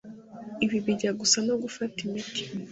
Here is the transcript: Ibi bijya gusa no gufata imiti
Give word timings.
Ibi 0.65 0.77
bijya 0.85 1.11
gusa 1.19 1.37
no 1.47 1.55
gufata 1.63 1.97
imiti 2.07 2.43